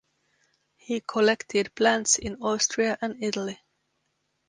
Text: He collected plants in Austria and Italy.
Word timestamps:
He 0.77 0.99
collected 1.01 1.75
plants 1.75 2.17
in 2.17 2.37
Austria 2.37 2.97
and 3.03 3.23
Italy. 3.23 3.59